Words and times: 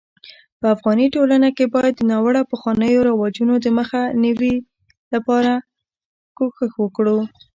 په 0.59 0.65
افغاني 0.75 1.07
ټولنه 1.15 1.47
کي 1.57 1.65
بايد 1.73 1.93
د 1.97 2.01
ناړوه 2.11 2.41
پخوانيو 2.51 3.05
رواجونو 3.09 3.53
دمخ 3.65 3.89
نيوي 4.23 4.55
لپاره 5.13 5.53
کوښښ 6.37 6.73
وکړو 6.83 7.19